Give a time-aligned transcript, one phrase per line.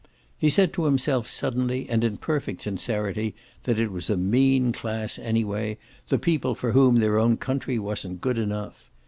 [0.35, 5.19] He said to himself suddenly and in perfect sincerity that it was a mean class
[5.19, 5.77] anyway,
[6.07, 8.89] the people for whom their own country wasn't good enough.